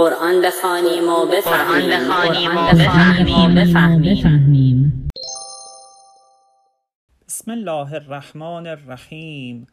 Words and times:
قرآن 0.00 0.42
بخوانیم 0.42 1.08
و 1.08 1.26
بفهمیم. 1.26 1.90
بفهمیم. 4.04 5.08
بسم 7.28 7.50
الله 7.50 7.94
الرحمن 7.94 8.66
الرحیم. 8.66 9.66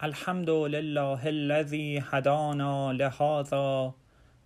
الحمد 0.00 0.50
لله 0.50 1.26
الذي 1.26 2.02
هدانا 2.10 2.92
لهذا 2.92 3.94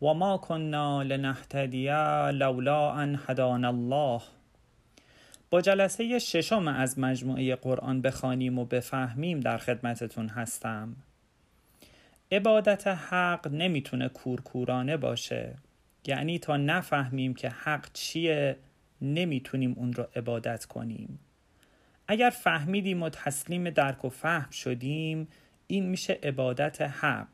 و 0.03 0.15
ما 0.15 0.37
كنا 0.37 1.03
لنهتدی 1.03 1.91
لولا 2.31 2.93
ان 2.93 3.19
هدانا 3.29 3.69
الله. 3.69 4.21
با 5.51 5.61
جلسه 5.61 6.19
ششم 6.19 6.69
از 6.69 6.99
مجموعه 6.99 7.55
قرآن 7.55 8.03
بخوانیم 8.03 8.59
و 8.59 8.65
بفهمیم 8.65 9.41
در 9.41 9.59
خدمتتون 9.59 10.29
هستم. 10.29 10.97
عبادت 12.33 12.87
حق 12.87 13.49
نمی‌تونه 13.53 14.09
کورکورانه 14.09 14.97
باشه. 14.97 15.55
یعنی 16.07 16.39
تا 16.39 16.57
نفهمیم 16.57 17.35
که 17.35 17.49
حق 17.49 17.89
چیه 17.93 18.57
نمی‌تونیم 19.03 19.75
اون 19.77 19.93
رو 19.93 20.07
عبادت 20.17 20.65
کنیم. 20.65 21.19
اگر 22.09 22.31
فهمیدیم 22.31 23.03
و 23.03 23.09
تسلیم 23.09 23.71
درک 23.71 24.05
و 24.05 24.09
فهم 24.09 24.51
شدیم 24.51 25.29
این 25.67 25.87
میشه 25.87 26.19
عبادت 26.23 26.81
حق. 26.81 27.29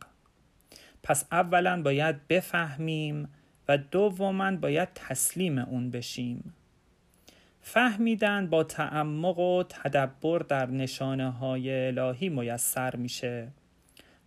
پس 1.03 1.25
اولا 1.33 1.83
باید 1.83 2.29
بفهمیم 2.29 3.29
و 3.69 3.79
دوما 3.79 4.57
باید 4.57 4.89
تسلیم 4.95 5.59
اون 5.59 5.91
بشیم. 5.91 6.55
فهمیدن 7.61 8.47
با 8.47 8.65
تعمق 8.65 9.39
و 9.39 9.63
تدبر 9.63 10.39
در 10.39 10.67
نشانه 10.67 11.31
های 11.31 11.87
الهی 11.87 12.29
میسر 12.29 12.97
میشه. 12.97 13.49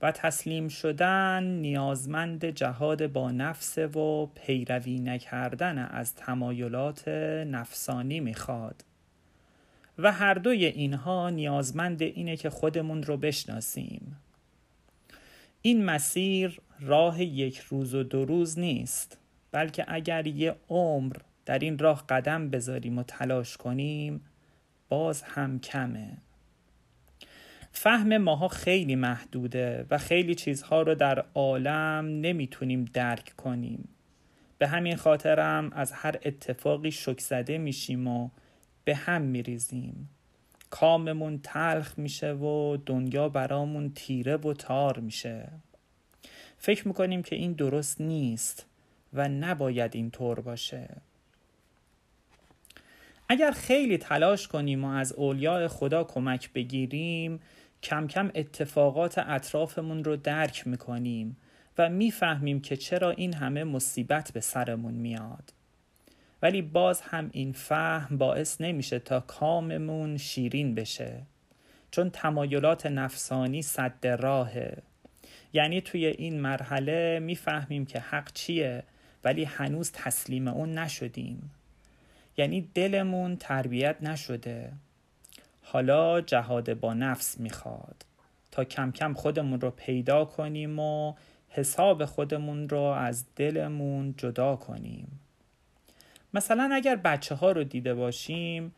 و 0.01 0.11
تسلیم 0.11 0.67
شدن 0.67 1.43
نیازمند 1.43 2.45
جهاد 2.45 3.07
با 3.07 3.31
نفس 3.31 3.77
و 3.77 4.25
پیروی 4.25 4.99
نکردن 4.99 5.77
از 5.77 6.15
تمایلات 6.15 7.07
نفسانی 7.47 8.19
می‌خواد. 8.19 8.83
و 9.97 10.11
هر 10.11 10.33
دوی 10.33 10.65
اینها 10.65 11.29
نیازمند 11.29 12.01
اینه 12.01 12.37
که 12.37 12.49
خودمون 12.49 13.03
رو 13.03 13.17
بشناسیم. 13.17 14.17
این 15.61 15.85
مسیر 15.85 16.61
راه 16.79 17.21
یک 17.21 17.57
روز 17.57 17.95
و 17.95 18.03
دو 18.03 18.25
روز 18.25 18.59
نیست 18.59 19.17
بلکه 19.51 19.85
اگر 19.87 20.27
یه 20.27 20.55
عمر 20.69 21.15
در 21.45 21.59
این 21.59 21.77
راه 21.77 22.05
قدم 22.09 22.49
بذاریم 22.49 22.97
و 22.97 23.03
تلاش 23.03 23.57
کنیم 23.57 24.21
باز 24.89 25.21
هم 25.21 25.59
کمه. 25.59 26.17
فهم 27.79 28.17
ماها 28.17 28.47
خیلی 28.47 28.95
محدوده 28.95 29.85
و 29.89 29.97
خیلی 29.97 30.35
چیزها 30.35 30.81
رو 30.81 30.95
در 30.95 31.25
عالم 31.35 32.05
نمی‌تونیم 32.05 32.85
درک 32.85 33.33
کنیم. 33.37 33.89
به 34.57 34.67
همین 34.67 34.95
خاطرم 34.95 35.71
از 35.73 35.91
هر 35.91 36.15
اتفاقی 36.25 36.91
شک 36.91 37.19
زده 37.19 37.57
میشیم 37.57 38.07
و 38.07 38.29
به 38.83 38.95
هم 38.95 39.21
میریزیم. 39.21 40.09
کاممون 40.69 41.39
تلخ 41.43 41.99
میشه 41.99 42.33
و 42.33 42.77
دنیا 42.85 43.29
برامون 43.29 43.91
تیره 43.95 44.37
و 44.37 44.53
تار 44.53 44.99
میشه. 44.99 45.47
فکر 46.57 46.87
می‌کنیم 46.87 47.23
که 47.23 47.35
این 47.35 47.53
درست 47.53 48.01
نیست 48.01 48.65
و 49.13 49.29
نباید 49.29 49.95
این 49.95 50.11
طور 50.11 50.39
باشه. 50.39 50.89
اگر 53.29 53.51
خیلی 53.51 53.97
تلاش 53.97 54.47
کنیم 54.47 54.85
و 54.85 54.89
از 54.89 55.13
اولیاء 55.13 55.67
خدا 55.67 56.03
کمک 56.03 56.53
بگیریم 56.53 57.39
کم 57.83 58.07
کم 58.07 58.31
اتفاقات 58.35 59.17
اطرافمون 59.17 60.03
رو 60.03 60.15
درک 60.15 60.67
می‌کنیم 60.67 61.37
و 61.77 61.89
می‌فهمیم 61.89 62.61
که 62.61 62.77
چرا 62.77 63.11
این 63.11 63.33
همه 63.33 63.63
مصیبت 63.63 64.31
به 64.31 64.41
سرمون 64.41 64.93
میاد. 64.93 65.53
ولی 66.41 66.61
باز 66.61 67.01
هم 67.01 67.29
این 67.33 67.51
فهم 67.51 68.17
باعث 68.17 68.61
نمیشه 68.61 68.99
تا 68.99 69.19
کاممون 69.19 70.17
شیرین 70.17 70.75
بشه 70.75 71.23
چون 71.91 72.09
تمایلات 72.09 72.85
نفسانی 72.85 73.61
صد 73.61 74.07
راهه. 74.07 74.77
یعنی 75.53 75.81
توی 75.81 76.05
این 76.05 76.39
مرحله 76.39 77.19
می‌فهمیم 77.19 77.85
که 77.85 77.99
حق 77.99 78.31
چیه 78.33 78.83
ولی 79.23 79.43
هنوز 79.43 79.91
تسلیم 79.91 80.47
اون 80.47 80.77
نشدیم. 80.77 81.51
یعنی 82.37 82.69
دلمون 82.73 83.35
تربیت 83.35 83.95
نشده. 84.01 84.71
حالا 85.71 86.21
جهاد 86.21 86.73
با 86.73 86.93
نفس 86.93 87.39
می‌خواد. 87.39 88.05
تا 88.51 88.63
کم 88.63 88.91
کم 88.91 89.13
خودمون 89.13 89.61
رو 89.61 89.71
پیدا 89.71 90.25
کنیم 90.25 90.79
و 90.79 91.13
حساب 91.49 92.05
خودمون 92.05 92.69
رو 92.69 92.79
از 92.79 93.25
دلمون 93.35 94.13
جدا 94.17 94.55
کنیم. 94.55 95.19
مثلا 96.33 96.69
اگر 96.73 96.95
بچه 96.95 97.35
ها 97.35 97.51
رو 97.51 97.63
دیده 97.63 97.93
باشیم 97.93 98.75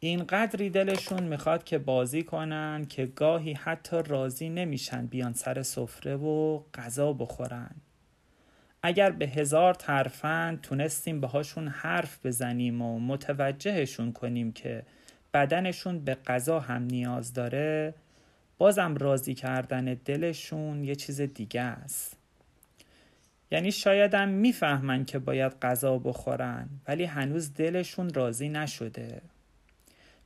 این 0.00 0.24
قدری 0.24 0.70
دلشون 0.70 1.22
می‌خواد 1.22 1.64
که 1.64 1.78
بازی 1.78 2.22
کنن 2.22 2.86
که 2.88 3.06
گاهی 3.06 3.52
حتی 3.52 4.02
راضی 4.06 4.48
نمیشن 4.48 5.06
بیان 5.06 5.32
سر 5.32 5.62
سفره 5.62 6.16
و 6.16 6.60
غذا 6.74 7.12
بخورن. 7.12 7.70
اگر 8.82 9.10
به 9.10 9.26
هزار 9.26 9.74
ترفند 9.74 10.60
تونستیم 10.60 11.20
باهاشون 11.20 11.68
حرف 11.68 12.26
بزنیم 12.26 12.82
و 12.82 13.00
متوجهشون 13.00 14.12
کنیم 14.12 14.52
که 14.52 14.82
بدنشون 15.36 15.98
به 15.98 16.14
غذا 16.14 16.60
هم 16.60 16.82
نیاز 16.82 17.34
داره. 17.34 17.94
بازم 18.58 18.94
راضی 18.94 19.34
کردن 19.34 19.84
دلشون 19.84 20.84
یه 20.84 20.94
چیز 20.94 21.20
دیگه 21.20 21.60
است. 21.60 22.16
یعنی 23.50 23.72
شایدم 23.72 24.28
می‌فهمن 24.28 25.04
که 25.04 25.18
باید 25.18 25.52
غذا 25.62 25.98
بخورن 25.98 26.68
ولی 26.88 27.04
هنوز 27.04 27.54
دلشون 27.54 28.14
راضی 28.14 28.48
نشده. 28.48 29.20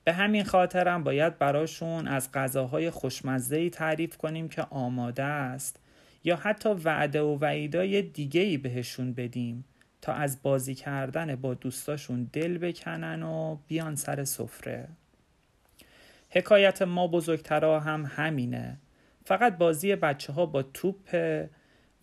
به 0.04 0.12
همین 0.12 0.44
خاطرم 0.44 1.04
باید 1.04 1.38
براشون 1.38 2.08
از 2.08 2.32
غذاهای 2.32 2.90
خوشمزهی 2.90 3.70
تعریف 3.70 4.16
کنیم 4.16 4.48
که 4.48 4.62
آماده 4.62 5.22
است 5.22 5.76
یا 6.24 6.36
حتی 6.36 6.68
وعده 6.68 7.20
و 7.20 7.38
وعیدای 7.38 8.02
دیگه 8.02 8.40
ای 8.40 8.56
بهشون 8.56 9.12
بدیم. 9.12 9.64
تا 10.02 10.12
از 10.12 10.42
بازی 10.42 10.74
کردن 10.74 11.36
با 11.36 11.54
دوستاشون 11.54 12.30
دل 12.32 12.58
بکنن 12.58 13.22
و 13.22 13.58
بیان 13.68 13.96
سر 13.96 14.24
سفره. 14.24 14.88
حکایت 16.30 16.82
ما 16.82 17.06
بزرگترها 17.06 17.80
هم 17.80 18.10
همینه. 18.14 18.76
فقط 19.24 19.58
بازی 19.58 19.96
بچه 19.96 20.32
ها 20.32 20.46
با 20.46 20.62
توپه 20.62 21.50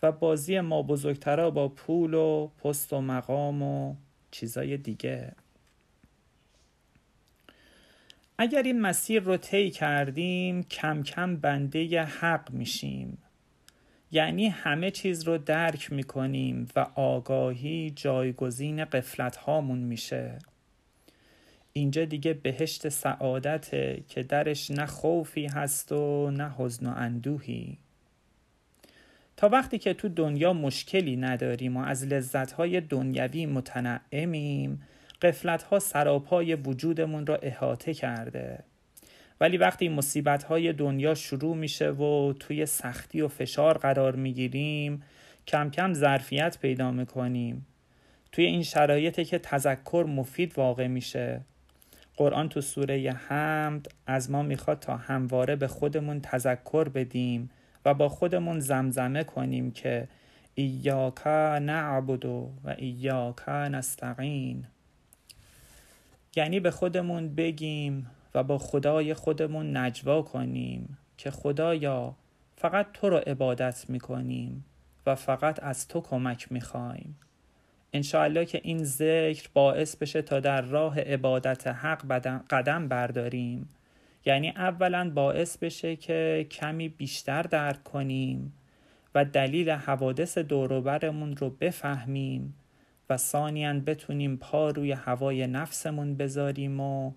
و 0.04 0.12
بازی 0.12 0.60
ما 0.60 0.84
بزرگترها 0.84 1.50
با 1.50 1.70
پول 1.70 2.14
و 2.14 2.48
پست 2.48 2.94
و 2.94 3.02
مقام 3.02 3.62
و 3.64 3.96
چیزای 4.32 4.78
دیگه. 4.78 5.34
اگر 8.38 8.64
این 8.64 8.82
مسیر 8.82 9.24
رو 9.24 9.38
طی 9.38 9.72
کردیم 9.72 10.64
کم 10.64 11.04
کم 11.04 11.36
بنده 11.36 12.04
حق 12.04 12.52
میشیم. 12.52 13.18
یعنی 14.12 14.48
همه 14.48 14.92
چیز 14.92 15.24
رو 15.24 15.38
درک 15.38 15.92
می‌کنیم 15.92 16.68
و 16.76 16.80
آگاهی 16.96 17.94
جایگزین 17.96 18.86
قفلت 18.86 19.36
هامون 19.36 19.80
میشه. 19.80 20.40
اینجا 21.74 22.06
دیگه 22.06 22.34
بهشت 22.34 22.90
سعادته 22.90 24.04
که 24.10 24.24
درش 24.24 24.72
نه 24.72 24.86
خوفی 24.86 25.46
هست 25.46 25.92
و 25.92 26.32
نه 26.32 26.52
حزن 26.58 26.86
و 26.86 26.94
اندوهی. 26.96 27.78
تا 29.38 29.50
وقتی 29.50 29.78
که 29.78 29.94
تو 29.94 30.10
دنیا 30.10 30.54
مشکلی 30.54 31.16
نداریم 31.16 31.78
و 31.78 31.84
از 31.84 32.06
لذتهای 32.06 32.82
دنیوی 32.82 33.46
متنعمیم 33.46 34.82
قفلتها 35.22 35.80
سراپای 35.80 36.56
وجودمون 36.56 37.26
را 37.26 37.36
احاطه 37.36 37.94
کرده. 37.94 38.64
ولی 39.42 39.58
وقتی 39.58 39.90
مصیبت 39.90 40.44
های 40.44 40.74
دنیا 40.74 41.16
شروع 41.16 41.56
میشه 41.56 41.90
و 41.90 42.34
توی 42.34 42.66
سختی 42.66 43.22
و 43.22 43.28
فشار 43.28 43.78
قرار 43.78 44.16
می‌گیریم 44.16 45.04
کم 45.48 45.70
کم 45.70 45.94
ظرفیت 45.94 46.58
پیدا 46.62 46.92
می‌کنیم. 46.92 47.66
توی 48.32 48.46
این 48.46 48.64
شرایطی 48.64 49.26
که 49.26 49.40
تذکر 49.40 50.06
مفید 50.10 50.58
واقع 50.58 50.88
میشه. 50.88 51.42
قرآن 52.18 52.50
تو 52.50 52.62
سوره 52.62 53.12
حمد 53.12 53.88
از 54.08 54.32
ما 54.32 54.44
می‌خواد 54.44 54.80
تا 54.80 54.98
همواره 54.98 55.56
به 55.56 55.68
خودمون 55.68 56.22
تذکر 56.22 56.90
بدیم 56.90 57.50
و 57.86 57.94
با 57.94 58.10
خودمون 58.10 58.60
زمزمه 58.60 59.24
کنیم 59.24 59.72
که 59.72 60.08
ایاکا 60.56 61.60
نعبد 61.60 62.26
و 62.26 62.50
ایاکا 62.78 63.68
نستعین 63.68 64.66
یعنی 66.36 66.60
به 66.60 66.72
خودمون 66.72 67.36
بگیم 67.36 68.08
و 68.34 68.44
با 68.44 68.58
خدای 68.58 69.14
خودمون 69.14 69.78
نجوا 69.78 70.22
کنیم 70.22 70.98
که 71.18 71.32
خدایا 71.32 72.16
فقط 72.56 72.88
تو 72.94 73.10
رو 73.10 73.18
عبادت 73.18 73.86
می‌کنیم 73.90 74.66
و 75.06 75.16
فقط 75.16 75.64
از 75.64 75.88
تو 75.88 76.02
کمک 76.02 76.52
می‌خوایم. 76.52 77.18
انشاءالله 77.94 78.46
که 78.46 78.62
این 78.64 78.84
ذکر 78.84 79.50
باعث 79.54 79.96
بشه 79.96 80.22
تا 80.22 80.40
در 80.40 80.62
راه 80.62 81.00
عبادت 81.00 81.68
حق 81.68 82.12
قدم 82.50 82.88
برداریم. 82.88 83.70
یعنی 84.26 84.50
اولا 84.50 85.12
باعث 85.16 85.58
بشه 85.58 85.96
که 85.96 86.48
کمی 86.52 86.90
بیشتر 86.90 87.42
درک 87.42 87.84
کنیم 87.84 88.54
و 89.16 89.26
دلیل 89.26 89.70
حوادث 89.70 90.38
دوروبرمون 90.38 91.38
رو 91.38 91.50
بفهمیم 91.50 92.54
و 93.10 93.18
ثانیا 93.18 93.74
بتونیم 93.74 94.38
پا 94.38 94.70
روی 94.70 94.92
هوای 94.92 95.48
نفسمون 95.48 96.16
بذاریم 96.18 96.80
و 96.80 97.12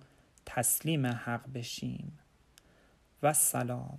تسلیم 0.55 1.07
حق 1.07 1.53
بشیم. 1.53 2.19
و 3.23 3.33
سلام. 3.33 3.99